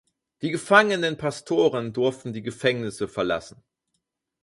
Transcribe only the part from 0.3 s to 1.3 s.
Die gefangenen